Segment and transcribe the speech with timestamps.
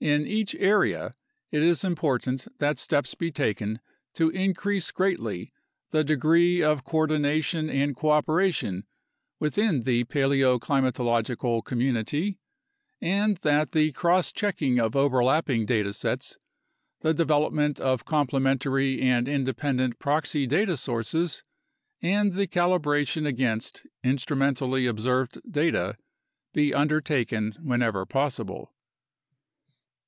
[0.00, 1.14] In each area
[1.50, 3.80] it is im portant that steps be taken
[4.12, 5.50] to increase greatly
[5.92, 8.84] the degree of coordina tion and cooperation
[9.40, 12.38] within the paleoclimatological community,
[13.00, 16.36] and that the cross checking of overlapping data sets,
[17.00, 21.42] the development of complementary and independent proxy data sources,
[22.02, 25.96] and the calibration against instrumentally observed data
[26.52, 28.70] be undertaken whenever possible.